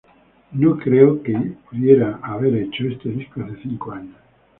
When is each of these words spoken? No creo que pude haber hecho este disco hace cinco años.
No 0.53 0.79
creo 0.79 1.21
que 1.21 1.33
pude 1.69 2.03
haber 2.23 2.55
hecho 2.55 2.87
este 2.87 3.09
disco 3.09 3.41
hace 3.43 3.57
cinco 3.61 3.91
años. 3.91 4.15